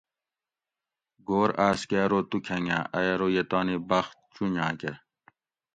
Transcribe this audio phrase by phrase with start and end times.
[1.27, 4.91] گھور آس کہ ارو تو کھۤنگہ ائ ارو یہ تانی بخت چونجاۤکہ